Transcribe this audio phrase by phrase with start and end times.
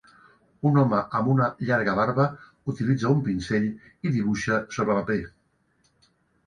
[0.69, 2.25] Un home amb una llarga barba
[2.75, 5.25] utilitza un pinzell i dibuixa sobre paper.